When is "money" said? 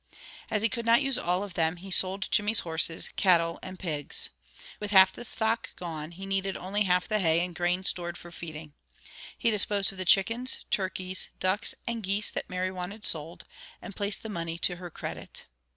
14.29-14.57